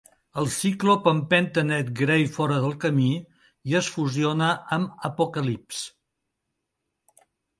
El 0.41 0.47
ciclop 0.51 1.09
empenta 1.09 1.63
Nate 1.65 1.91
Grey 1.99 2.23
fora 2.37 2.57
del 2.63 2.73
camí 2.85 3.11
i 3.73 3.77
es 3.81 3.89
fusiona 3.97 4.49
amb 4.77 5.05
Apocalypse. 5.13 5.95